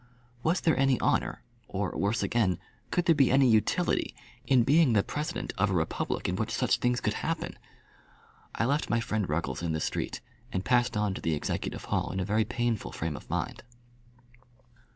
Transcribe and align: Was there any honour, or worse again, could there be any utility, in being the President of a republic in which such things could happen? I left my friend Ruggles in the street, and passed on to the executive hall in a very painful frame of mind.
Was 0.41 0.61
there 0.61 0.75
any 0.79 0.99
honour, 0.99 1.43
or 1.67 1.91
worse 1.95 2.23
again, 2.23 2.57
could 2.89 3.05
there 3.05 3.13
be 3.13 3.29
any 3.29 3.47
utility, 3.47 4.15
in 4.47 4.63
being 4.63 4.93
the 4.93 5.03
President 5.03 5.53
of 5.59 5.69
a 5.69 5.75
republic 5.75 6.27
in 6.27 6.35
which 6.37 6.49
such 6.49 6.79
things 6.79 6.99
could 6.99 7.13
happen? 7.13 7.55
I 8.55 8.65
left 8.65 8.89
my 8.89 8.99
friend 8.99 9.29
Ruggles 9.29 9.61
in 9.61 9.73
the 9.73 9.79
street, 9.79 10.19
and 10.51 10.65
passed 10.65 10.97
on 10.97 11.13
to 11.13 11.21
the 11.21 11.35
executive 11.35 11.85
hall 11.85 12.11
in 12.11 12.19
a 12.19 12.25
very 12.25 12.45
painful 12.45 12.91
frame 12.91 13.15
of 13.15 13.29
mind. 13.29 13.61